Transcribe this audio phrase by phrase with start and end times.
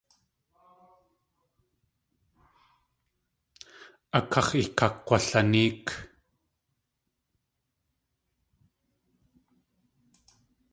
[4.17, 5.85] A káx̲ ikakk̲walnéek.